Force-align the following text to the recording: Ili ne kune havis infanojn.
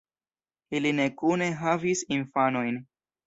Ili 0.77 0.93
ne 0.99 1.05
kune 1.19 1.51
havis 1.59 2.03
infanojn. 2.17 2.81